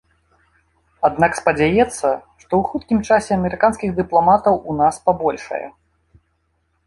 [1.07, 2.07] Аднак спадзяецца,
[2.43, 5.61] што ў хуткім часе амерыканскіх дыпламатаў у нас пабольшае.